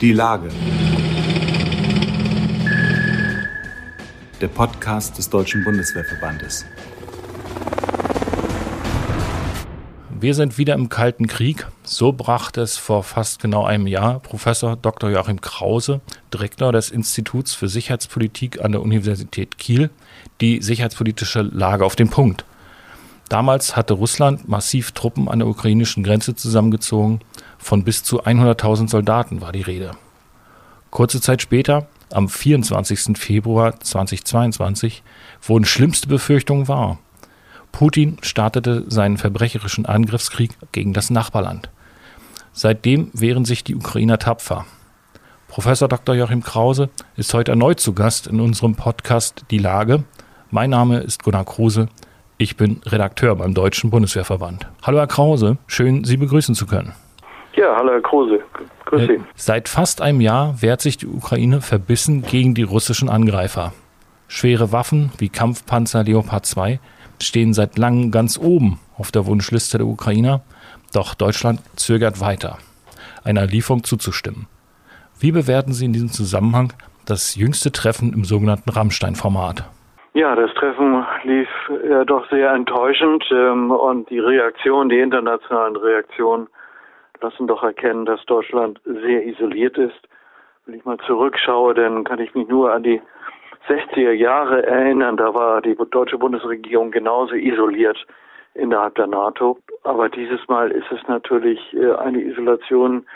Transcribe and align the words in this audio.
Die 0.00 0.12
Lage. 0.12 0.48
Der 4.40 4.46
Podcast 4.46 5.18
des 5.18 5.28
Deutschen 5.28 5.64
Bundeswehrverbandes. 5.64 6.66
Wir 10.20 10.34
sind 10.34 10.56
wieder 10.56 10.74
im 10.74 10.88
Kalten 10.88 11.26
Krieg. 11.26 11.66
So 11.82 12.12
brachte 12.12 12.60
es 12.60 12.76
vor 12.76 13.02
fast 13.02 13.42
genau 13.42 13.64
einem 13.64 13.88
Jahr 13.88 14.20
Professor 14.20 14.76
Dr. 14.76 15.10
Joachim 15.10 15.40
Krause, 15.40 16.00
Direktor 16.32 16.70
des 16.70 16.90
Instituts 16.90 17.54
für 17.54 17.68
Sicherheitspolitik 17.68 18.64
an 18.64 18.70
der 18.70 18.82
Universität 18.82 19.58
Kiel, 19.58 19.90
die 20.40 20.62
sicherheitspolitische 20.62 21.42
Lage 21.42 21.84
auf 21.84 21.96
den 21.96 22.08
Punkt. 22.08 22.44
Damals 23.28 23.74
hatte 23.74 23.94
Russland 23.94 24.48
massiv 24.48 24.92
Truppen 24.92 25.28
an 25.28 25.40
der 25.40 25.48
ukrainischen 25.48 26.04
Grenze 26.04 26.36
zusammengezogen. 26.36 27.20
Von 27.58 27.84
bis 27.84 28.02
zu 28.02 28.22
100.000 28.22 28.88
Soldaten 28.88 29.40
war 29.40 29.52
die 29.52 29.62
Rede. 29.62 29.90
Kurze 30.90 31.20
Zeit 31.20 31.42
später, 31.42 31.86
am 32.10 32.28
24. 32.28 33.18
Februar 33.18 33.78
2022, 33.78 35.02
wurden 35.42 35.66
schlimmste 35.66 36.08
Befürchtungen 36.08 36.68
wahr. 36.68 36.98
Putin 37.72 38.16
startete 38.22 38.84
seinen 38.88 39.18
verbrecherischen 39.18 39.84
Angriffskrieg 39.84 40.52
gegen 40.72 40.94
das 40.94 41.10
Nachbarland. 41.10 41.68
Seitdem 42.52 43.10
wehren 43.12 43.44
sich 43.44 43.62
die 43.62 43.76
Ukrainer 43.76 44.18
tapfer. 44.18 44.64
Professor 45.48 45.88
Dr. 45.88 46.14
Joachim 46.14 46.42
Krause 46.42 46.88
ist 47.16 47.32
heute 47.34 47.52
erneut 47.52 47.80
zu 47.80 47.92
Gast 47.92 48.26
in 48.26 48.40
unserem 48.40 48.74
Podcast 48.74 49.44
Die 49.50 49.58
Lage. 49.58 50.04
Mein 50.50 50.70
Name 50.70 50.98
ist 50.98 51.22
Gunnar 51.22 51.44
Kruse. 51.44 51.88
Ich 52.36 52.56
bin 52.56 52.80
Redakteur 52.84 53.36
beim 53.36 53.54
Deutschen 53.54 53.90
Bundeswehrverband. 53.90 54.66
Hallo 54.82 54.98
Herr 54.98 55.06
Krause, 55.06 55.58
schön 55.66 56.04
Sie 56.04 56.16
begrüßen 56.16 56.54
zu 56.54 56.66
können. 56.66 56.94
Ja, 57.58 57.74
hallo 57.74 57.90
Herr 57.90 58.00
Kruse. 58.02 58.38
Grüß 58.84 59.06
Sie. 59.08 59.14
Äh, 59.14 59.20
seit 59.34 59.68
fast 59.68 60.00
einem 60.00 60.20
Jahr 60.20 60.62
wehrt 60.62 60.80
sich 60.80 60.96
die 60.96 61.08
Ukraine 61.08 61.60
verbissen 61.60 62.22
gegen 62.22 62.54
die 62.54 62.62
russischen 62.62 63.08
Angreifer. 63.08 63.72
Schwere 64.28 64.70
Waffen 64.70 65.10
wie 65.18 65.28
Kampfpanzer 65.28 66.04
Leopard 66.04 66.46
2 66.46 66.78
stehen 67.20 67.52
seit 67.52 67.76
langem 67.76 68.12
ganz 68.12 68.38
oben 68.38 68.78
auf 68.96 69.10
der 69.10 69.26
Wunschliste 69.26 69.78
der 69.78 69.88
Ukrainer, 69.88 70.42
doch 70.94 71.14
Deutschland 71.14 71.58
zögert 71.74 72.20
weiter, 72.20 72.58
einer 73.24 73.44
Lieferung 73.46 73.82
zuzustimmen. 73.82 74.46
Wie 75.18 75.32
bewerten 75.32 75.72
Sie 75.72 75.86
in 75.86 75.92
diesem 75.92 76.10
Zusammenhang 76.10 76.72
das 77.06 77.34
jüngste 77.34 77.72
Treffen 77.72 78.12
im 78.12 78.22
sogenannten 78.22 78.70
Rammstein-Format? 78.70 79.64
Ja, 80.14 80.36
das 80.36 80.54
Treffen 80.54 81.04
lief 81.24 81.48
ja 81.90 82.04
doch 82.04 82.30
sehr 82.30 82.52
enttäuschend 82.52 83.24
ähm, 83.32 83.72
und 83.72 84.08
die 84.10 84.20
Reaktion, 84.20 84.88
die 84.88 85.00
internationalen 85.00 85.74
Reaktionen 85.74 86.46
lassen 87.20 87.46
doch 87.46 87.62
erkennen, 87.62 88.04
dass 88.06 88.24
Deutschland 88.26 88.80
sehr 88.84 89.26
isoliert 89.26 89.78
ist. 89.78 90.08
Wenn 90.66 90.74
ich 90.74 90.84
mal 90.84 90.98
zurückschaue, 90.98 91.74
dann 91.74 92.04
kann 92.04 92.20
ich 92.20 92.34
mich 92.34 92.48
nur 92.48 92.72
an 92.72 92.82
die 92.82 93.00
60er 93.68 94.12
Jahre 94.12 94.64
erinnern, 94.66 95.16
da 95.16 95.34
war 95.34 95.60
die 95.60 95.76
deutsche 95.90 96.18
Bundesregierung 96.18 96.90
genauso 96.90 97.34
isoliert 97.34 97.98
innerhalb 98.54 98.94
der 98.94 99.06
NATO. 99.06 99.58
Aber 99.84 100.08
dieses 100.08 100.46
Mal 100.48 100.70
ist 100.70 100.90
es 100.90 101.06
natürlich 101.06 101.60
äh, 101.74 101.92
eine 101.94 102.20
Isolation, 102.20 103.06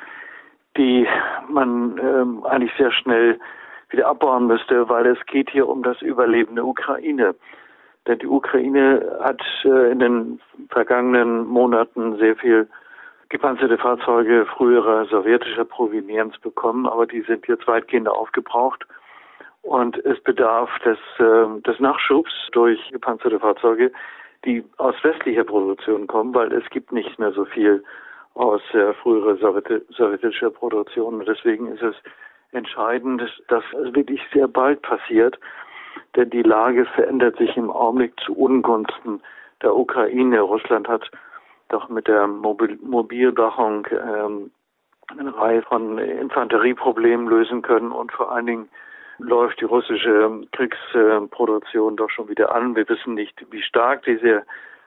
die 0.77 1.06
man 1.48 1.98
ähm, 1.98 2.45
eigentlich 2.45 2.73
sehr 2.77 2.92
schnell 2.92 3.39
wieder 3.91 4.08
abbauen 4.08 4.47
müsste, 4.47 4.89
weil 4.89 5.06
es 5.06 5.25
geht 5.27 5.50
hier 5.50 5.69
um 5.69 5.83
das 5.83 6.00
Überleben 6.00 6.55
der 6.55 6.67
Ukraine. 6.67 7.34
Denn 8.06 8.19
die 8.19 8.27
Ukraine 8.27 9.19
hat 9.20 9.42
äh, 9.64 9.92
in 9.92 9.98
den 9.98 10.41
vergangenen 10.70 11.47
Monaten 11.47 12.17
sehr 12.17 12.36
viel 12.36 12.69
gepanzerte 13.33 13.78
Fahrzeuge 13.78 14.44
früherer 14.44 15.06
sowjetischer 15.06 15.64
Provenienz 15.64 16.38
bekommen, 16.38 16.86
aber 16.86 17.06
die 17.06 17.22
sind 17.22 17.48
jetzt 17.48 17.66
weitgehend 17.66 18.06
aufgebraucht. 18.06 18.86
Und 19.62 19.97
es 20.05 20.20
bedarf 20.22 20.70
des, 20.80 20.98
äh, 21.19 21.61
des 21.62 21.80
Nachschubs 21.80 22.30
durch 22.52 22.78
gepanzerte 22.91 23.41
Fahrzeuge, 23.41 23.90
die 24.45 24.62
aus 24.77 24.95
westlicher 25.02 25.45
Produktion 25.45 26.06
kommen, 26.06 26.34
weil 26.34 26.52
es 26.52 26.68
gibt 26.70 26.92
nicht 26.92 27.18
mehr 27.18 27.33
so 27.33 27.46
viel 27.46 27.83
aus 28.34 28.61
äh, 28.74 28.92
früherer 28.95 29.36
sowjetischer 29.36 30.51
Produktion. 30.51 31.20
Und 31.20 31.27
deswegen 31.27 31.68
ist 31.68 31.83
es 31.83 31.96
entscheidend, 32.52 33.23
dass 33.48 33.64
es 33.73 33.95
wirklich 33.95 34.20
sehr 34.33 34.46
bald 34.46 34.83
passiert, 34.83 35.39
denn 36.17 36.29
die 36.29 36.42
Lage 36.42 36.85
verändert 36.85 37.39
sich 37.39 37.56
im 37.56 37.70
Augenblick 37.70 38.12
zu 38.20 38.36
Ungunsten 38.36 39.23
der 39.62 39.74
Ukraine. 39.74 40.40
Russland 40.40 40.86
hat 40.86 41.11
doch 41.72 41.88
mit 41.88 42.08
der 42.08 42.27
Mobil 42.27 42.78
Mobilwachung 42.83 43.86
ähm, 43.90 44.50
eine 45.08 45.36
Reihe 45.36 45.62
von 45.62 45.98
Infanterieproblemen 45.98 47.27
lösen 47.28 47.62
können 47.62 47.92
und 47.92 48.12
vor 48.12 48.33
allen 48.33 48.46
Dingen 48.46 48.68
läuft 49.18 49.60
die 49.60 49.64
russische 49.64 50.42
Kriegsproduktion 50.52 51.96
doch 51.96 52.11
schon 52.11 52.28
wieder 52.28 52.55
an. 52.55 52.74
Wir 52.77 52.88
wissen 52.88 53.14
nicht, 53.14 53.44
wie 53.50 53.62
stark 53.62 54.05
diese 54.05 54.44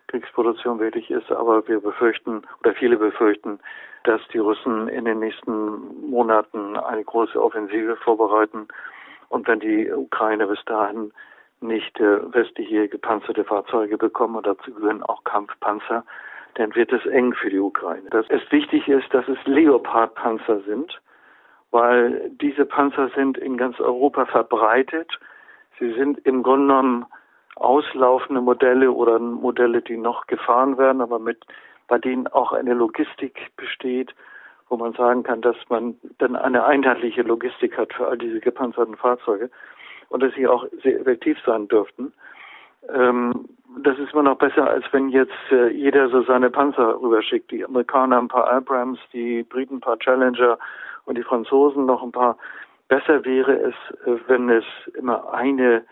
Kriegsproduktion 0.07 0.79
wirklich 0.79 1.09
ist, 1.09 1.31
aber 1.31 1.67
wir 1.67 1.79
befürchten 1.79 2.43
oder 2.59 2.73
viele 2.73 2.97
befürchten, 2.97 3.59
dass 4.03 4.21
die 4.33 4.37
Russen 4.37 4.87
in 4.87 5.05
den 5.05 5.19
nächsten 5.19 6.09
Monaten 6.09 6.77
eine 6.77 7.03
große 7.03 7.41
Offensive 7.41 7.95
vorbereiten 7.97 8.67
und 9.29 9.47
wenn 9.47 9.59
die 9.59 9.91
Ukraine 9.91 10.47
bis 10.47 10.63
dahin 10.65 11.11
nicht 11.61 11.99
äh, 11.99 12.33
westliche 12.33 12.87
gepanzerte 12.87 13.43
Fahrzeuge 13.43 13.97
bekommen 13.97 14.35
und 14.35 14.45
dazu 14.45 14.73
gehören 14.73 15.03
auch 15.03 15.23
Kampfpanzer, 15.23 16.03
dann 16.55 16.75
wird 16.75 16.91
es 16.91 17.05
eng 17.05 17.33
für 17.33 17.49
die 17.49 17.59
Ukraine. 17.59 18.09
Dass 18.09 18.25
es 18.29 18.41
wichtig 18.51 18.87
ist, 18.87 19.13
dass 19.13 19.27
es 19.27 19.37
Leopard-Panzer 19.45 20.61
sind 20.61 20.99
weil 21.75 22.31
diese 22.39 22.65
Panzer 22.65 23.09
sind 23.09 23.37
in 23.37 23.57
ganz 23.57 23.81
Europa 23.81 24.25
verbreitet. 24.27 25.19
Sie 25.77 25.91
sind 25.91 26.19
im 26.19 26.41
Grunde 26.41 26.67
genommen 26.67 27.05
auslaufende 27.57 28.39
Modelle 28.39 28.93
oder 28.93 29.19
Modelle, 29.19 29.81
die 29.81 29.97
noch 29.97 30.25
gefahren 30.27 30.77
werden, 30.77 31.01
aber 31.01 31.19
mit, 31.19 31.45
bei 31.89 31.97
denen 31.97 32.27
auch 32.27 32.53
eine 32.53 32.73
Logistik 32.73 33.51
besteht, 33.57 34.15
wo 34.69 34.77
man 34.77 34.93
sagen 34.93 35.23
kann, 35.23 35.41
dass 35.41 35.57
man 35.67 35.95
dann 36.17 36.37
eine 36.37 36.63
einheitliche 36.63 37.23
Logistik 37.23 37.77
hat 37.77 37.91
für 37.91 38.07
all 38.07 38.17
diese 38.17 38.39
gepanzerten 38.39 38.95
Fahrzeuge 38.95 39.49
und 40.07 40.23
dass 40.23 40.33
sie 40.35 40.47
auch 40.47 40.65
sehr 40.81 41.01
effektiv 41.01 41.37
sein 41.45 41.67
dürften. 41.67 42.13
Ähm, 42.87 43.49
das 43.83 43.97
ist 43.99 44.13
immer 44.13 44.23
noch 44.23 44.37
besser, 44.37 44.69
als 44.69 44.85
wenn 44.91 45.09
jetzt 45.09 45.33
äh, 45.51 45.69
jeder 45.69 46.09
so 46.09 46.23
seine 46.23 46.49
Panzer 46.49 46.99
rüberschickt. 47.01 47.51
Die 47.51 47.65
Amerikaner 47.65 48.19
ein 48.19 48.27
paar 48.27 48.51
Abrams, 48.51 48.99
die 49.13 49.43
Briten 49.43 49.75
ein 49.75 49.81
paar 49.81 49.99
Challenger 49.99 50.57
und 51.05 51.17
die 51.17 51.23
Franzosen 51.23 51.85
noch 51.85 52.03
ein 52.03 52.11
paar. 52.11 52.37
Besser 52.87 53.25
wäre 53.25 53.53
es, 53.53 53.75
äh, 54.05 54.17
wenn 54.27 54.49
es 54.49 54.63
immer 54.97 55.33
eine, 55.33 55.83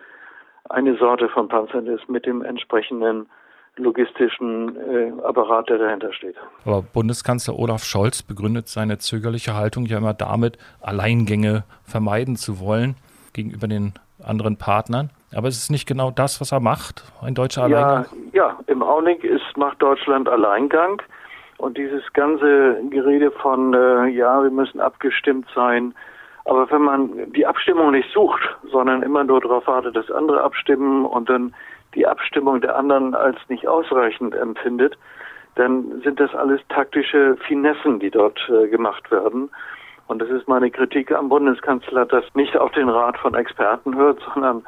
eine 0.69 0.95
Sorte 0.97 1.29
von 1.29 1.47
Panzern 1.47 1.88
ist 1.88 2.07
mit 2.09 2.25
dem 2.25 2.41
entsprechenden 2.41 3.27
logistischen 3.75 4.75
äh, 4.77 5.11
Apparat, 5.23 5.69
der 5.69 5.79
dahinter 5.79 6.13
steht. 6.13 6.35
Aber 6.63 6.83
Bundeskanzler 6.83 7.57
Olaf 7.57 7.83
Scholz 7.83 8.21
begründet 8.21 8.67
seine 8.67 9.00
zögerliche 9.00 9.55
Haltung 9.55 9.88
ja 9.88 9.97
immer 9.97 10.13
damit, 10.13 10.57
Alleingänge 10.81 11.63
vermeiden 11.83 12.35
zu 12.35 12.59
wollen 12.59 12.95
gegenüber 13.33 13.67
den 13.67 13.94
anderen 14.21 14.57
Partnern. 14.57 15.09
Aber 15.35 15.47
es 15.47 15.57
ist 15.57 15.71
nicht 15.71 15.88
genau 15.88 16.11
das, 16.11 16.41
was 16.41 16.51
er 16.51 16.59
macht, 16.59 17.03
ein 17.21 17.35
deutscher 17.35 17.63
Alleingang? 17.63 18.05
Ja, 18.31 18.47
ja 18.47 18.59
im 18.67 18.83
Augenblick 18.83 19.23
ist, 19.23 19.57
macht 19.57 19.81
Deutschland 19.81 20.29
Alleingang. 20.29 21.01
Und 21.57 21.77
dieses 21.77 22.01
ganze 22.13 22.81
Gerede 22.89 23.31
von, 23.31 23.73
äh, 23.73 24.07
ja, 24.07 24.44
wir 24.44 24.51
müssen 24.51 24.79
abgestimmt 24.79 25.47
sein. 25.55 25.94
Aber 26.45 26.69
wenn 26.71 26.81
man 26.81 27.31
die 27.31 27.45
Abstimmung 27.45 27.91
nicht 27.91 28.11
sucht, 28.11 28.41
sondern 28.71 29.01
immer 29.01 29.23
nur 29.23 29.39
darauf 29.39 29.66
wartet, 29.67 29.95
dass 29.95 30.11
andere 30.11 30.44
abstimmen 30.44 31.05
und 31.05 31.29
dann 31.29 31.55
die 31.95 32.05
Abstimmung 32.05 32.59
der 32.59 32.75
anderen 32.75 33.15
als 33.15 33.38
nicht 33.47 33.67
ausreichend 33.67 34.35
empfindet, 34.35 34.97
dann 35.55 36.01
sind 36.03 36.19
das 36.19 36.33
alles 36.33 36.59
taktische 36.69 37.38
Finessen, 37.47 38.00
die 38.00 38.09
dort 38.09 38.39
äh, 38.50 38.67
gemacht 38.67 39.09
werden. 39.11 39.50
Und 40.07 40.21
das 40.21 40.29
ist 40.29 40.47
meine 40.47 40.69
Kritik 40.69 41.12
am 41.12 41.30
Bundeskanzler, 41.30 42.06
dass 42.06 42.25
nicht 42.33 42.57
auf 42.57 42.71
den 42.71 42.89
Rat 42.89 43.18
von 43.18 43.35
Experten 43.35 43.95
hört, 43.95 44.19
sondern 44.33 44.63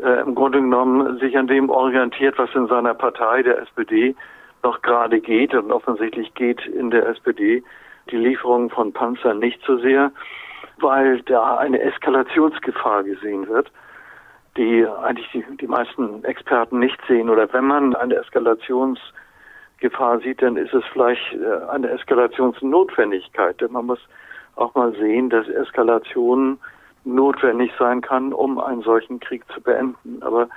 äh, 0.00 0.20
im 0.20 0.34
Grunde 0.34 0.60
genommen 0.60 1.18
sich 1.18 1.36
an 1.36 1.46
dem 1.46 1.70
orientiert, 1.70 2.38
was 2.38 2.54
in 2.54 2.68
seiner 2.68 2.94
Partei, 2.94 3.42
der 3.42 3.62
SPD, 3.62 4.14
noch 4.62 4.82
gerade 4.82 5.20
geht. 5.20 5.54
Und 5.54 5.72
offensichtlich 5.72 6.34
geht 6.34 6.66
in 6.66 6.90
der 6.90 7.08
SPD 7.08 7.62
die 8.10 8.16
Lieferung 8.16 8.70
von 8.70 8.92
Panzern 8.92 9.38
nicht 9.38 9.60
so 9.66 9.78
sehr, 9.78 10.10
weil 10.78 11.20
da 11.22 11.56
eine 11.56 11.80
Eskalationsgefahr 11.80 13.04
gesehen 13.04 13.48
wird, 13.48 13.70
die 14.56 14.86
eigentlich 14.86 15.28
die, 15.32 15.44
die 15.56 15.66
meisten 15.66 16.24
Experten 16.24 16.78
nicht 16.78 16.98
sehen. 17.06 17.30
Oder 17.30 17.52
wenn 17.52 17.66
man 17.66 17.94
eine 17.94 18.16
Eskalationsgefahr 18.16 20.20
sieht, 20.20 20.42
dann 20.42 20.56
ist 20.56 20.74
es 20.74 20.84
vielleicht 20.92 21.34
äh, 21.34 21.70
eine 21.70 21.90
Eskalationsnotwendigkeit. 21.90 23.60
Denn 23.60 23.72
man 23.72 23.86
muss 23.86 24.00
auch 24.56 24.74
mal 24.74 24.92
sehen, 24.94 25.30
dass 25.30 25.48
Eskalation 25.48 26.58
notwendig 27.14 27.72
sein 27.78 28.00
kann, 28.00 28.32
um 28.32 28.58
einen 28.58 28.82
solchen 28.82 29.20
Krieg 29.20 29.44
zu 29.52 29.60
beenden. 29.60 30.22
Aber 30.22 30.48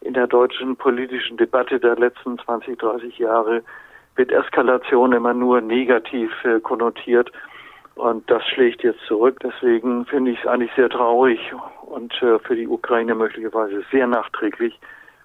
in 0.00 0.14
der 0.14 0.26
deutschen 0.26 0.76
politischen 0.76 1.36
Debatte 1.36 1.80
der 1.80 1.96
letzten 1.96 2.38
20, 2.38 2.78
30 2.78 3.18
Jahre 3.18 3.62
wird 4.16 4.32
Eskalation 4.32 5.12
immer 5.12 5.34
nur 5.34 5.60
negativ 5.60 6.30
äh, 6.44 6.60
konnotiert. 6.60 7.30
Und 7.94 8.30
das 8.30 8.44
schlägt 8.46 8.82
jetzt 8.82 9.00
zurück. 9.06 9.38
Deswegen 9.42 10.06
finde 10.06 10.32
ich 10.32 10.40
es 10.40 10.46
eigentlich 10.46 10.72
sehr 10.76 10.88
traurig 10.88 11.40
und 11.82 12.12
äh, 12.22 12.38
für 12.38 12.54
die 12.54 12.68
Ukraine 12.68 13.14
möglicherweise 13.14 13.82
sehr 13.90 14.06
nachträglich, 14.06 14.78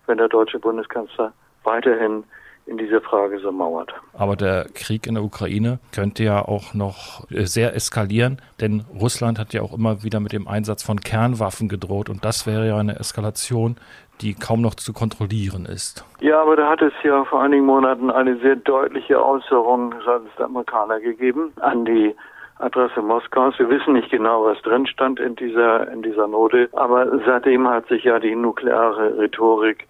wenn 0.07 0.17
der 0.17 0.27
deutsche 0.27 0.59
Bundeskanzler 0.59 1.33
weiterhin 1.63 2.23
in 2.65 2.77
dieser 2.77 3.01
Frage 3.01 3.39
so 3.39 3.51
mauert. 3.51 3.93
Aber 4.13 4.35
der 4.35 4.67
Krieg 4.73 5.05
in 5.07 5.15
der 5.15 5.23
Ukraine 5.23 5.79
könnte 5.93 6.23
ja 6.23 6.41
auch 6.41 6.73
noch 6.73 7.29
äh, 7.29 7.45
sehr 7.45 7.75
eskalieren, 7.75 8.41
denn 8.61 8.83
Russland 8.99 9.39
hat 9.39 9.53
ja 9.53 9.61
auch 9.61 9.73
immer 9.73 10.03
wieder 10.03 10.19
mit 10.19 10.31
dem 10.31 10.47
Einsatz 10.47 10.83
von 10.83 10.99
Kernwaffen 10.99 11.67
gedroht 11.67 12.09
und 12.09 12.23
das 12.23 12.47
wäre 12.47 12.67
ja 12.67 12.77
eine 12.77 12.99
Eskalation, 12.99 13.75
die 14.21 14.33
kaum 14.33 14.61
noch 14.61 14.75
zu 14.75 14.93
kontrollieren 14.93 15.65
ist. 15.65 16.05
Ja, 16.21 16.41
aber 16.41 16.55
da 16.55 16.69
hat 16.69 16.81
es 16.81 16.93
ja 17.03 17.25
vor 17.25 17.41
einigen 17.41 17.65
Monaten 17.65 18.09
eine 18.09 18.37
sehr 18.37 18.55
deutliche 18.55 19.23
Äußerung 19.23 19.93
seitens 20.05 20.29
der 20.37 20.45
Amerikaner 20.45 20.99
gegeben 20.99 21.51
an 21.59 21.85
die 21.85 22.15
Adresse 22.59 23.01
Moskaus. 23.01 23.57
Wir 23.57 23.69
wissen 23.69 23.93
nicht 23.93 24.11
genau, 24.11 24.45
was 24.45 24.61
drin 24.61 24.87
stand 24.87 25.19
in 25.19 25.35
dieser, 25.35 25.91
in 25.91 26.01
dieser 26.01 26.27
Note, 26.27 26.69
aber 26.73 27.19
seitdem 27.25 27.67
hat 27.67 27.87
sich 27.87 28.03
ja 28.03 28.19
die 28.19 28.35
nukleare 28.35 29.17
Rhetorik 29.17 29.87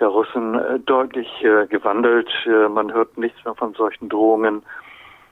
der 0.00 0.08
Russen 0.08 0.54
äh, 0.54 0.78
deutlich 0.80 1.28
äh, 1.42 1.66
gewandelt. 1.66 2.28
Äh, 2.46 2.68
man 2.68 2.92
hört 2.92 3.16
nichts 3.16 3.44
mehr 3.44 3.54
von 3.54 3.74
solchen 3.74 4.08
Drohungen. 4.08 4.62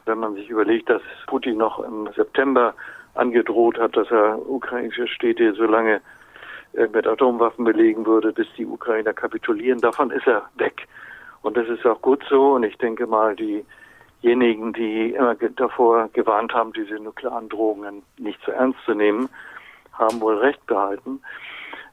Wenn 0.06 0.18
man 0.18 0.34
sich 0.34 0.48
überlegt, 0.48 0.88
dass 0.90 1.02
Putin 1.26 1.58
noch 1.58 1.78
im 1.80 2.08
September 2.14 2.74
angedroht 3.14 3.78
hat, 3.78 3.96
dass 3.96 4.10
er 4.10 4.38
ukrainische 4.48 5.06
Städte 5.06 5.54
so 5.54 5.64
lange 5.64 6.00
mit 6.92 7.06
Atomwaffen 7.06 7.64
belegen 7.64 8.04
würde, 8.04 8.32
bis 8.32 8.48
die 8.58 8.66
Ukrainer 8.66 9.12
kapitulieren, 9.12 9.80
davon 9.80 10.10
ist 10.10 10.26
er 10.26 10.42
weg. 10.56 10.88
Und 11.42 11.56
das 11.56 11.68
ist 11.68 11.86
auch 11.86 12.02
gut 12.02 12.24
so. 12.28 12.54
Und 12.54 12.64
ich 12.64 12.76
denke 12.78 13.06
mal, 13.06 13.36
diejenigen, 13.36 14.72
die 14.72 15.12
immer 15.12 15.36
davor 15.36 16.10
gewarnt 16.12 16.52
haben, 16.52 16.72
diese 16.72 16.96
nuklearen 16.96 17.48
Drohungen 17.48 18.02
nicht 18.18 18.42
zu 18.42 18.50
ernst 18.50 18.80
zu 18.84 18.94
nehmen, 18.94 19.28
haben 19.92 20.20
wohl 20.20 20.36
recht 20.38 20.66
behalten. 20.66 21.20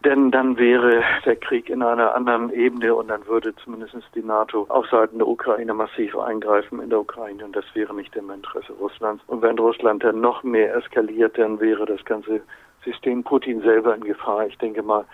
Denn 0.03 0.31
dann 0.31 0.57
wäre 0.57 1.03
der 1.25 1.35
Krieg 1.35 1.69
in 1.69 1.83
einer 1.83 2.15
anderen 2.15 2.51
Ebene 2.51 2.95
und 2.95 3.09
dann 3.09 3.25
würde 3.27 3.55
zumindest 3.55 3.95
die 4.15 4.23
NATO 4.23 4.65
auf 4.69 4.87
Seiten 4.87 5.19
der 5.19 5.27
Ukraine 5.27 5.75
massiv 5.75 6.17
eingreifen 6.17 6.81
in 6.81 6.89
der 6.89 7.01
Ukraine 7.01 7.45
und 7.45 7.55
das 7.55 7.65
wäre 7.75 7.93
nicht 7.93 8.15
im 8.15 8.31
Interesse 8.31 8.73
Russlands. 8.73 9.23
Und 9.27 9.43
wenn 9.43 9.59
Russland 9.59 10.03
dann 10.03 10.19
noch 10.19 10.41
mehr 10.41 10.75
eskaliert, 10.75 11.37
dann 11.37 11.59
wäre 11.59 11.85
das 11.85 12.03
ganze 12.05 12.41
System 12.83 13.23
Putin 13.23 13.61
selber 13.61 13.93
in 13.93 14.03
Gefahr. 14.03 14.47
Ich 14.47 14.57
denke 14.57 14.81
mal, 14.81 15.05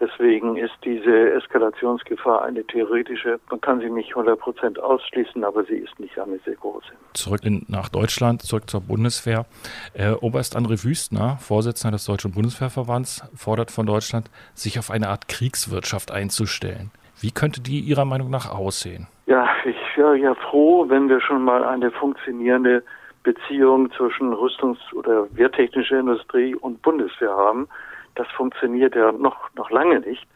Deswegen 0.00 0.56
ist 0.56 0.74
diese 0.84 1.32
Eskalationsgefahr 1.34 2.42
eine 2.42 2.64
theoretische. 2.64 3.38
Man 3.48 3.60
kann 3.60 3.80
sie 3.80 3.90
nicht 3.90 4.10
100 4.10 4.38
Prozent 4.38 4.80
ausschließen, 4.80 5.44
aber 5.44 5.64
sie 5.64 5.76
ist 5.76 5.98
nicht 6.00 6.18
eine 6.18 6.38
sehr 6.44 6.56
große. 6.56 6.88
Zurück 7.12 7.40
in, 7.44 7.64
nach 7.68 7.88
Deutschland, 7.88 8.42
zurück 8.42 8.68
zur 8.68 8.80
Bundeswehr. 8.80 9.46
Äh, 9.94 10.12
Oberst 10.12 10.56
André 10.56 10.82
Wüstner, 10.84 11.38
Vorsitzender 11.40 11.92
des 11.96 12.06
Deutschen 12.06 12.32
Bundeswehrverbands, 12.32 13.22
fordert 13.36 13.70
von 13.70 13.86
Deutschland, 13.86 14.30
sich 14.54 14.80
auf 14.80 14.90
eine 14.90 15.08
Art 15.08 15.28
Kriegswirtschaft 15.28 16.10
einzustellen. 16.10 16.90
Wie 17.20 17.30
könnte 17.30 17.60
die 17.60 17.78
Ihrer 17.78 18.04
Meinung 18.04 18.30
nach 18.30 18.50
aussehen? 18.50 19.06
Ja, 19.26 19.46
ich 19.64 19.76
wäre 19.96 20.16
ja 20.16 20.34
froh, 20.34 20.86
wenn 20.88 21.08
wir 21.08 21.20
schon 21.20 21.44
mal 21.44 21.62
eine 21.64 21.92
funktionierende 21.92 22.82
Beziehung 23.22 23.90
zwischen 23.92 24.34
Rüstungs- 24.34 24.92
oder 24.92 25.26
wehrtechnischer 25.34 26.00
Industrie 26.00 26.54
und 26.56 26.82
Bundeswehr 26.82 27.30
haben 27.30 27.68
das 28.14 28.28
funktioniert 28.28 28.94
ja 28.94 29.12
noch, 29.12 29.52
noch 29.54 29.70
lange 29.70 30.00
nicht. 30.00 30.26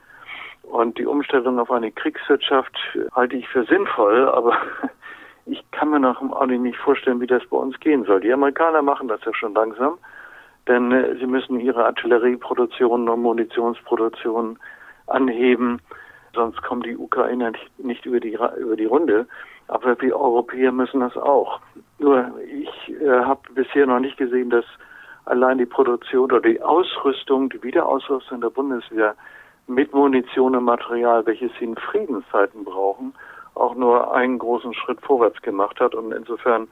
Und 0.62 0.98
die 0.98 1.06
Umstellung 1.06 1.58
auf 1.58 1.70
eine 1.70 1.90
Kriegswirtschaft 1.90 2.76
halte 3.12 3.36
ich 3.36 3.48
für 3.48 3.64
sinnvoll, 3.64 4.28
aber 4.28 4.56
ich 5.46 5.64
kann 5.70 5.90
mir 5.90 6.00
noch 6.00 6.20
im 6.20 6.32
Augenblick 6.32 6.60
nicht 6.60 6.78
vorstellen, 6.78 7.20
wie 7.20 7.26
das 7.26 7.44
bei 7.46 7.56
uns 7.56 7.78
gehen 7.80 8.04
soll. 8.04 8.20
Die 8.20 8.32
Amerikaner 8.32 8.82
machen 8.82 9.08
das 9.08 9.24
ja 9.24 9.32
schon 9.34 9.54
langsam, 9.54 9.98
denn 10.66 10.92
äh, 10.92 11.16
sie 11.16 11.26
müssen 11.26 11.58
ihre 11.60 11.86
Artillerieproduktion 11.86 13.08
und 13.08 13.22
Munitionsproduktion 13.22 14.58
anheben, 15.06 15.80
sonst 16.34 16.62
kommen 16.62 16.82
die 16.82 16.96
Ukrainer 16.96 17.50
nicht, 17.52 17.78
nicht 17.78 18.04
über, 18.04 18.20
die, 18.20 18.34
über 18.58 18.76
die 18.76 18.84
Runde. 18.84 19.26
Aber 19.68 20.00
wir 20.00 20.16
Europäer 20.18 20.72
müssen 20.72 21.00
das 21.00 21.16
auch. 21.16 21.60
Nur 21.98 22.30
ich 22.46 22.94
äh, 23.00 23.08
habe 23.08 23.40
bisher 23.54 23.86
noch 23.86 24.00
nicht 24.00 24.16
gesehen, 24.16 24.50
dass 24.50 24.64
allein 25.28 25.58
die 25.58 25.66
Produktion 25.66 26.24
oder 26.24 26.40
die 26.40 26.60
Ausrüstung, 26.60 27.50
die 27.50 27.62
Wiederausrüstung 27.62 28.40
der 28.40 28.50
Bundeswehr 28.50 29.14
mit 29.66 29.92
Munition 29.92 30.56
und 30.56 30.64
Material, 30.64 31.24
welches 31.26 31.50
sie 31.58 31.66
in 31.66 31.76
Friedenszeiten 31.76 32.64
brauchen, 32.64 33.12
auch 33.54 33.74
nur 33.74 34.14
einen 34.14 34.38
großen 34.38 34.72
Schritt 34.74 35.00
vorwärts 35.02 35.40
gemacht 35.42 35.78
hat. 35.80 35.94
Und 35.94 36.12
insofern 36.12 36.68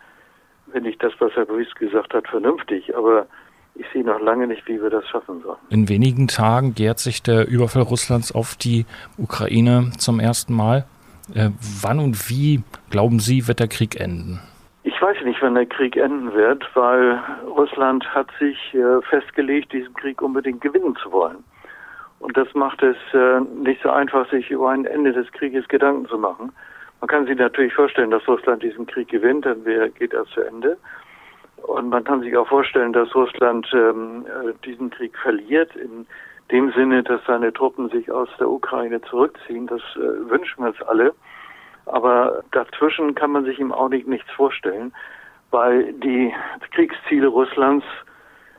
finde 0.73 0.91
ich 0.91 0.99
das, 0.99 1.13
was 1.19 1.33
Herr 1.35 1.45
Briest 1.45 1.77
gesagt 1.77 2.15
hat, 2.15 2.27
vernünftig. 2.29 2.97
Aber 2.97 3.27
ich 3.75 3.87
sehe 3.93 4.05
noch 4.05 4.21
lange 4.21 4.47
nicht, 4.47 4.67
wie 4.67 4.81
wir 4.81 4.91
das 4.91 5.07
schaffen 5.09 5.43
sollen. 5.43 5.59
In 5.69 5.89
wenigen 5.89 6.29
Tagen 6.29 6.75
jährt 6.77 6.99
sich 6.99 7.23
der 7.23 7.47
Überfall 7.47 7.83
Russlands 7.83 8.33
auf 8.33 8.57
die 8.57 8.87
Ukraine 9.19 9.93
zum 9.99 10.19
ersten 10.19 10.55
Mal. 10.55 10.87
Äh, 11.35 11.51
wann 11.83 11.99
und 11.99 12.31
wie, 12.31 12.63
glauben 12.89 13.19
Sie, 13.19 13.49
wird 13.49 13.61
der 13.61 13.69
Krieg 13.69 14.01
enden? 14.01 14.41
Ich 14.87 15.03
weiß 15.03 15.21
nicht, 15.25 15.43
wann 15.43 15.57
der 15.57 15.67
Krieg 15.67 15.97
enden 15.97 16.33
wird, 16.33 16.65
weil 16.75 17.21
Russland 17.45 18.09
hat 18.15 18.29
sich 18.39 18.73
äh, 18.73 19.03
festgelegt, 19.03 19.73
diesen 19.73 19.93
Krieg 19.95 20.23
unbedingt 20.23 20.61
gewinnen 20.61 20.95
zu 21.03 21.11
wollen. 21.11 21.43
Und 22.21 22.37
das 22.37 22.55
macht 22.55 22.85
es 22.85 22.97
äh, 23.13 23.41
nicht 23.41 23.83
so 23.83 23.91
einfach, 23.91 24.31
sich 24.31 24.49
über 24.49 24.71
ein 24.71 24.85
Ende 24.85 25.13
des 25.13 25.31
Krieges 25.33 25.67
Gedanken 25.67 26.07
zu 26.07 26.17
machen. 26.17 26.53
Man 27.01 27.09
kann 27.09 27.27
sich 27.27 27.37
natürlich 27.37 27.75
vorstellen, 27.75 28.13
dass 28.13 28.29
Russland 28.29 28.63
diesen 28.63 28.87
Krieg 28.87 29.09
gewinnt, 29.09 29.45
dann 29.45 29.65
geht 29.65 30.15
er 30.15 30.25
zu 30.27 30.41
Ende. 30.43 30.77
Und 31.65 31.89
man 31.89 32.05
kann 32.05 32.21
sich 32.21 32.37
auch 32.37 32.47
vorstellen, 32.47 32.93
dass 32.93 33.13
Russland 33.13 33.69
ähm, 33.75 34.25
äh, 34.27 34.53
diesen 34.65 34.91
Krieg 34.91 35.19
verliert, 35.19 35.75
in 35.75 36.07
dem 36.53 36.71
Sinne, 36.75 37.03
dass 37.03 37.21
seine 37.27 37.53
Truppen 37.53 37.89
sich 37.89 38.09
aus 38.13 38.29
der 38.39 38.49
Ukraine 38.49 39.01
zurückziehen. 39.03 39.67
Das 39.67 39.83
wünschen 39.97 40.63
wir 40.63 40.69
uns 40.69 40.83
alle. 40.83 41.13
Aber 41.87 42.43
dazwischen 42.51 43.15
kann 43.15 43.31
man 43.31 43.45
sich 43.45 43.59
im 43.59 43.73
Augenblick 43.73 44.09
nichts 44.09 44.31
vorstellen, 44.33 44.93
weil 45.51 45.93
die 45.95 46.35
Kriegsziele 46.73 47.29
Russlands 47.29 47.87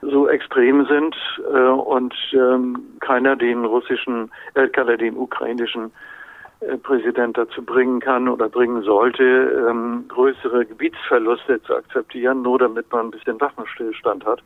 so 0.02 0.28
extrem 0.28 0.86
sind 0.86 1.16
äh, 1.52 1.58
und 1.58 2.14
ähm, 2.34 2.78
keiner 3.00 3.36
den 3.36 3.66
russischen, 3.66 4.32
äh, 4.54 4.68
keiner 4.68 4.96
den 4.96 5.18
ukrainischen 5.18 5.92
äh, 6.60 6.78
Präsident 6.78 7.38
dazu 7.38 7.64
bringen 7.64 8.00
kann 8.00 8.30
oder 8.30 8.48
bringen 8.48 8.84
sollte, 8.84 9.24
ähm, 9.70 10.06
größere 10.08 10.66
Gebietsverluste 10.66 11.62
zu 11.64 11.76
akzeptieren, 11.76 12.44
nur 12.44 12.60
damit 12.60 12.92
man 12.92 13.08
ein 13.08 13.12
bisschen 13.12 13.42
Waffenstillstand 13.42 14.26
hat, 14.26 14.42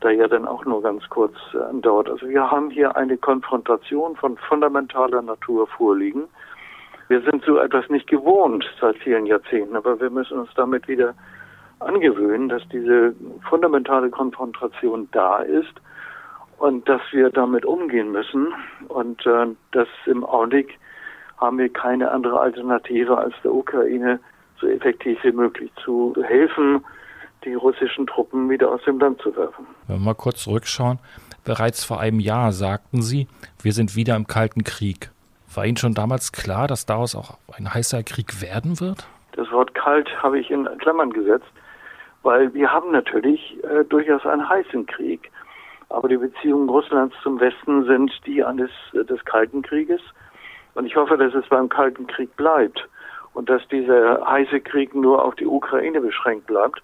da 0.00 0.10
ja 0.10 0.28
dann 0.28 0.46
auch 0.46 0.64
nur 0.64 0.82
ganz 0.82 1.06
kurz 1.10 1.34
äh, 1.54 1.58
andauert. 1.58 2.08
Also 2.08 2.28
wir 2.28 2.50
haben 2.50 2.70
hier 2.70 2.96
eine 2.96 3.18
Konfrontation 3.18 4.16
von 4.16 4.36
fundamentaler 4.38 5.22
Natur 5.22 5.66
vorliegen 5.66 6.24
wir 7.08 7.20
sind 7.22 7.44
so 7.44 7.58
etwas 7.58 7.88
nicht 7.88 8.08
gewohnt 8.08 8.64
seit 8.80 8.96
vielen 8.98 9.26
Jahrzehnten, 9.26 9.76
aber 9.76 10.00
wir 10.00 10.10
müssen 10.10 10.38
uns 10.38 10.50
damit 10.54 10.88
wieder 10.88 11.14
angewöhnen, 11.78 12.48
dass 12.48 12.62
diese 12.72 13.14
fundamentale 13.48 14.10
Konfrontation 14.10 15.08
da 15.12 15.38
ist 15.38 15.74
und 16.58 16.88
dass 16.88 17.00
wir 17.12 17.30
damit 17.30 17.64
umgehen 17.64 18.12
müssen. 18.12 18.48
Und 18.88 19.24
äh, 19.26 19.46
dass 19.72 19.88
im 20.06 20.24
Augenblick 20.24 20.78
haben 21.36 21.58
wir 21.58 21.68
keine 21.72 22.10
andere 22.10 22.40
Alternative, 22.40 23.18
als 23.18 23.34
der 23.44 23.52
Ukraine 23.52 24.20
so 24.60 24.66
effektiv 24.66 25.18
wie 25.22 25.32
möglich 25.32 25.70
zu 25.84 26.14
helfen, 26.26 26.84
die 27.44 27.54
russischen 27.54 28.06
Truppen 28.06 28.48
wieder 28.48 28.70
aus 28.70 28.82
dem 28.84 28.98
Land 28.98 29.20
zu 29.20 29.36
werfen. 29.36 29.66
Wenn 29.86 29.98
wir 29.98 30.04
mal 30.04 30.14
kurz 30.14 30.44
zurückschauen, 30.44 30.98
bereits 31.44 31.84
vor 31.84 32.00
einem 32.00 32.20
Jahr 32.20 32.52
sagten 32.52 33.02
Sie, 33.02 33.28
wir 33.62 33.72
sind 33.72 33.94
wieder 33.94 34.16
im 34.16 34.26
Kalten 34.26 34.64
Krieg. 34.64 35.10
War 35.56 35.64
Ihnen 35.64 35.78
schon 35.78 35.94
damals 35.94 36.32
klar, 36.32 36.66
dass 36.66 36.84
daraus 36.84 37.16
auch 37.16 37.38
ein 37.56 37.72
heißer 37.72 38.02
Krieg 38.02 38.42
werden 38.42 38.78
wird? 38.78 39.08
Das 39.32 39.50
Wort 39.50 39.74
kalt 39.74 40.08
habe 40.22 40.38
ich 40.38 40.50
in 40.50 40.68
Klammern 40.78 41.10
gesetzt, 41.10 41.46
weil 42.22 42.52
wir 42.52 42.70
haben 42.70 42.92
natürlich 42.92 43.56
äh, 43.64 43.84
durchaus 43.84 44.26
einen 44.26 44.46
heißen 44.46 44.84
Krieg. 44.86 45.30
Aber 45.88 46.08
die 46.08 46.18
Beziehungen 46.18 46.68
Russlands 46.68 47.14
zum 47.22 47.40
Westen 47.40 47.84
sind 47.86 48.12
die 48.26 48.44
eines 48.44 48.70
äh, 48.92 49.04
des 49.04 49.24
Kalten 49.24 49.62
Krieges. 49.62 50.00
Und 50.74 50.84
ich 50.84 50.94
hoffe, 50.96 51.16
dass 51.16 51.32
es 51.32 51.48
beim 51.48 51.70
Kalten 51.70 52.06
Krieg 52.06 52.36
bleibt 52.36 52.86
und 53.32 53.48
dass 53.48 53.66
dieser 53.68 54.26
heiße 54.26 54.60
Krieg 54.60 54.94
nur 54.94 55.24
auf 55.24 55.36
die 55.36 55.46
Ukraine 55.46 56.02
beschränkt 56.02 56.46
bleibt. 56.46 56.82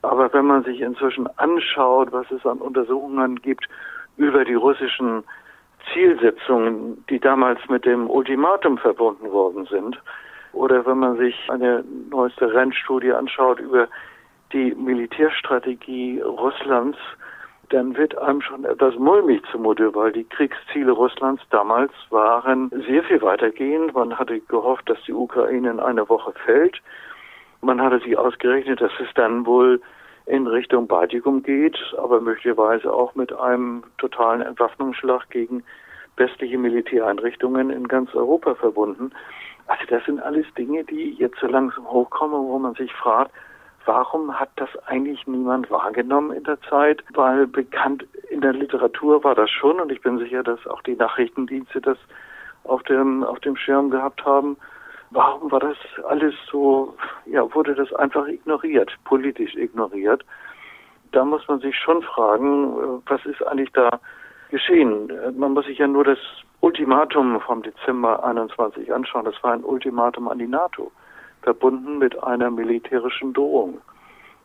Aber 0.00 0.32
wenn 0.32 0.46
man 0.46 0.64
sich 0.64 0.80
inzwischen 0.80 1.26
anschaut, 1.38 2.10
was 2.12 2.30
es 2.30 2.46
an 2.46 2.58
Untersuchungen 2.58 3.42
gibt 3.42 3.68
über 4.16 4.46
die 4.46 4.54
russischen 4.54 5.24
Zielsetzungen, 5.92 7.04
die 7.08 7.18
damals 7.18 7.60
mit 7.68 7.84
dem 7.84 8.08
Ultimatum 8.08 8.78
verbunden 8.78 9.30
worden 9.30 9.66
sind, 9.66 10.00
oder 10.52 10.84
wenn 10.86 10.98
man 10.98 11.18
sich 11.18 11.34
eine 11.48 11.84
neueste 12.10 12.52
Rennstudie 12.52 13.12
anschaut 13.12 13.60
über 13.60 13.88
die 14.52 14.74
Militärstrategie 14.74 16.20
Russlands, 16.20 16.98
dann 17.70 17.96
wird 17.96 18.16
einem 18.16 18.40
schon 18.40 18.64
etwas 18.64 18.96
mulmig 18.96 19.42
zumute, 19.52 19.94
weil 19.94 20.12
die 20.12 20.24
Kriegsziele 20.24 20.92
Russlands 20.92 21.42
damals 21.50 21.92
waren 22.10 22.70
sehr 22.88 23.02
viel 23.04 23.20
weitergehend. 23.20 23.94
Man 23.94 24.18
hatte 24.18 24.40
gehofft, 24.40 24.88
dass 24.88 25.02
die 25.02 25.12
Ukraine 25.12 25.70
in 25.70 25.80
einer 25.80 26.08
Woche 26.08 26.32
fällt. 26.46 26.80
Man 27.60 27.80
hatte 27.82 27.98
sich 28.00 28.16
ausgerechnet, 28.16 28.80
dass 28.80 28.92
es 29.00 29.12
dann 29.14 29.44
wohl 29.44 29.82
in 30.28 30.46
Richtung 30.46 30.86
Baltikum 30.86 31.42
geht, 31.42 31.76
aber 31.96 32.20
möglicherweise 32.20 32.92
auch 32.92 33.14
mit 33.14 33.32
einem 33.32 33.82
totalen 33.96 34.42
Entwaffnungsschlag 34.42 35.28
gegen 35.30 35.64
westliche 36.16 36.58
Militäreinrichtungen 36.58 37.70
in 37.70 37.88
ganz 37.88 38.14
Europa 38.14 38.54
verbunden. 38.54 39.10
Also 39.66 39.84
das 39.88 40.04
sind 40.04 40.20
alles 40.20 40.46
Dinge, 40.56 40.84
die 40.84 41.14
jetzt 41.14 41.38
so 41.40 41.46
langsam 41.46 41.86
hochkommen, 41.90 42.36
wo 42.36 42.58
man 42.58 42.74
sich 42.74 42.92
fragt, 42.92 43.32
warum 43.86 44.38
hat 44.38 44.50
das 44.56 44.68
eigentlich 44.86 45.26
niemand 45.26 45.70
wahrgenommen 45.70 46.32
in 46.32 46.44
der 46.44 46.60
Zeit? 46.62 47.02
Weil 47.14 47.46
bekannt 47.46 48.06
in 48.28 48.42
der 48.42 48.52
Literatur 48.52 49.24
war 49.24 49.34
das 49.34 49.50
schon 49.50 49.80
und 49.80 49.90
ich 49.90 50.02
bin 50.02 50.18
sicher, 50.18 50.42
dass 50.42 50.66
auch 50.66 50.82
die 50.82 50.96
Nachrichtendienste 50.96 51.80
das 51.80 51.98
auf 52.64 52.82
dem, 52.82 53.24
auf 53.24 53.40
dem 53.40 53.56
Schirm 53.56 53.90
gehabt 53.90 54.24
haben. 54.26 54.58
Warum 55.10 55.50
war 55.50 55.60
das 55.60 55.76
alles 56.06 56.34
so, 56.50 56.94
ja, 57.26 57.42
wurde 57.54 57.74
das 57.74 57.92
einfach 57.94 58.26
ignoriert, 58.26 58.92
politisch 59.04 59.54
ignoriert? 59.56 60.24
Da 61.12 61.24
muss 61.24 61.46
man 61.48 61.60
sich 61.60 61.74
schon 61.76 62.02
fragen, 62.02 62.72
äh, 62.72 63.00
was 63.06 63.24
ist 63.24 63.42
eigentlich 63.46 63.72
da 63.72 64.00
geschehen? 64.50 65.10
Man 65.36 65.54
muss 65.54 65.66
sich 65.66 65.78
ja 65.78 65.86
nur 65.86 66.04
das 66.04 66.18
Ultimatum 66.60 67.40
vom 67.40 67.62
Dezember 67.62 68.24
21 68.24 68.92
anschauen. 68.92 69.24
Das 69.24 69.42
war 69.42 69.52
ein 69.52 69.64
Ultimatum 69.64 70.28
an 70.28 70.38
die 70.38 70.46
NATO, 70.46 70.90
verbunden 71.42 71.98
mit 71.98 72.22
einer 72.22 72.50
militärischen 72.50 73.32
Drohung. 73.32 73.78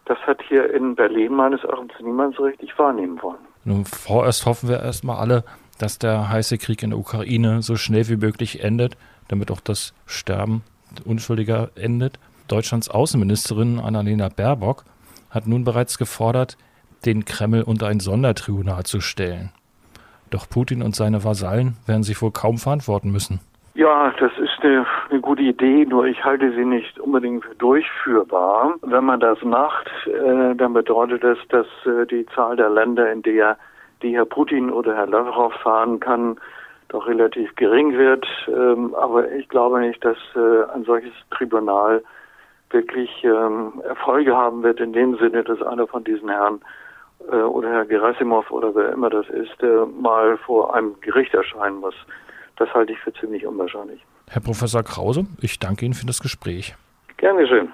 Das 0.06 0.18
hat 0.20 0.42
hier 0.48 0.74
in 0.74 0.96
Berlin 0.96 1.34
meines 1.34 1.64
Erachtens 1.64 1.94
niemand 2.02 2.36
so 2.36 2.44
richtig 2.44 2.78
wahrnehmen 2.78 3.22
wollen. 3.22 3.40
Nun, 3.64 3.86
vorerst 3.86 4.46
hoffen 4.46 4.70
wir 4.70 4.82
erstmal 4.82 5.18
alle, 5.18 5.44
dass 5.80 5.98
der 5.98 6.30
heiße 6.30 6.58
Krieg 6.58 6.84
in 6.84 6.92
der 6.92 7.00
Ukraine 7.00 7.62
so 7.62 7.76
schnell 7.78 8.08
wie 8.10 8.18
möglich 8.18 8.64
endet, 8.64 8.98
damit 9.28 9.52
auch 9.52 9.62
das 9.62 9.94
Sterben 10.06 10.64
Unschuldiger 11.06 11.70
endet. 11.76 12.20
Deutschlands 12.48 12.90
Außenministerin 12.90 13.80
Annalena 13.80 14.30
Baerbock 14.30 14.84
hat 15.30 15.48
nun 15.48 15.64
bereits 15.64 15.98
gefordert, 15.98 16.58
den 17.06 17.26
Kreml 17.26 17.64
unter 17.64 17.88
ein 17.88 18.00
Sondertribunal 18.00 18.84
zu 18.84 19.02
stellen. 19.02 19.52
Doch 20.30 20.50
Putin 20.50 20.82
und 20.82 20.96
seine 20.96 21.24
Vasallen 21.24 21.78
werden 21.86 22.04
sich 22.04 22.22
wohl 22.22 22.32
kaum 22.32 22.58
verantworten 22.58 23.12
müssen. 23.12 23.40
Ja, 23.76 24.14
das 24.20 24.32
ist 24.38 24.52
eine, 24.62 24.86
eine, 25.10 25.20
gute 25.20 25.42
Idee, 25.42 25.86
nur 25.86 26.06
ich 26.06 26.24
halte 26.24 26.54
sie 26.54 26.64
nicht 26.64 27.00
unbedingt 27.00 27.44
für 27.44 27.56
durchführbar. 27.56 28.76
Wenn 28.82 29.04
man 29.04 29.20
das 29.20 29.42
macht, 29.42 29.90
äh, 30.06 30.56
dann 30.56 30.74
bedeutet 30.74 31.24
das, 31.24 31.40
dass 31.50 31.66
äh, 31.86 32.06
die 32.06 32.26
Zahl 32.36 32.56
der 32.56 32.70
Länder, 32.70 33.12
in 33.12 33.24
der 33.24 33.58
die 34.04 34.16
Herr 34.16 34.26
Putin 34.26 34.70
oder 34.70 34.96
Herr 34.96 35.08
Lavrov 35.08 35.54
fahren 35.64 36.00
kann, 36.00 36.38
doch 36.94 37.08
relativ 37.08 37.56
gering 37.56 37.98
wird. 37.98 38.26
Ähm, 38.48 38.96
aber 38.96 39.32
ich 39.32 39.50
glaube 39.50 39.80
nicht, 39.80 40.04
dass 40.06 40.18
äh, 40.36 40.72
ein 40.74 40.84
solches 40.86 41.14
Tribunal 41.32 42.04
wirklich 42.70 43.10
ähm, 43.24 43.82
Erfolge 43.88 44.36
haben 44.36 44.64
wird 44.64 44.80
in 44.80 44.94
dem 44.94 45.18
Sinne, 45.18 45.44
dass 45.44 45.62
einer 45.62 45.88
von 45.88 46.04
diesen 46.04 46.30
Herren 46.30 46.62
äh, 47.32 47.36
oder 47.36 47.70
Herr 47.70 47.86
Gerasimov 47.86 48.50
oder 48.52 48.74
wer 48.76 48.92
immer 48.92 49.10
das 49.10 49.28
ist, 49.30 49.62
äh, 49.62 49.86
mal 50.00 50.38
vor 50.38 50.76
einem 50.76 50.96
Gericht 51.02 51.34
erscheinen 51.34 51.78
muss. 51.78 51.96
Das 52.58 52.72
halte 52.74 52.94
ich 52.94 53.00
für 53.00 53.14
ziemlich 53.14 53.46
unwahrscheinlich. 53.46 54.02
Herr 54.30 54.42
Professor 54.42 54.84
Krause, 54.84 55.26
ich 55.42 55.60
danke 55.60 55.86
Ihnen 55.86 55.94
für 55.94 56.06
das 56.06 56.22
Gespräch. 56.22 56.76
Gern 57.18 57.38
geschehen. 57.38 57.72